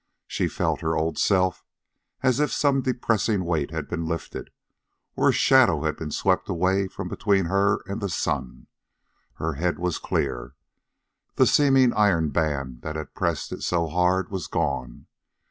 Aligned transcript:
She 0.25 0.47
felt 0.47 0.81
her 0.81 0.95
old 0.95 1.19
self, 1.19 1.63
as 2.23 2.39
if 2.39 2.51
some 2.51 2.81
depressing 2.81 3.45
weight 3.45 3.69
had 3.69 3.87
been 3.87 4.07
lifted, 4.07 4.49
or 5.15 5.29
a 5.29 5.31
shadow 5.31 5.83
had 5.83 5.95
been 5.95 6.09
swept 6.09 6.49
away 6.49 6.87
from 6.87 7.07
between 7.07 7.45
her 7.45 7.83
and 7.85 8.01
the 8.01 8.09
sun. 8.09 8.65
Her 9.35 9.53
head 9.53 9.77
was 9.77 9.99
clear. 9.99 10.55
The 11.35 11.45
seeming 11.45 11.93
iron 11.93 12.29
band 12.31 12.81
that 12.81 12.95
had 12.95 13.13
pressed 13.13 13.51
it 13.51 13.61
so 13.61 13.87
hard 13.89 14.29
was 14.31 14.47
gone. 14.47 15.05